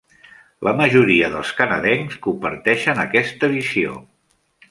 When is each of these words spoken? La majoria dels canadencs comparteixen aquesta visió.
La 0.67 0.71
majoria 0.79 1.27
dels 1.33 1.51
canadencs 1.59 2.17
comparteixen 2.25 3.03
aquesta 3.05 3.53
visió. 3.55 3.97